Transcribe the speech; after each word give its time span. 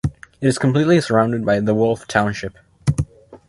It 0.41 0.47
is 0.47 0.57
completely 0.57 0.99
surrounded 0.99 1.45
by 1.45 1.59
Wolf 1.59 2.07
Township. 2.07 2.57